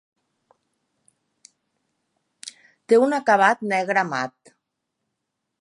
Té 2.93 3.01
un 3.05 3.17
acabat 3.21 3.65
negre 3.75 4.09
mat. 4.15 4.55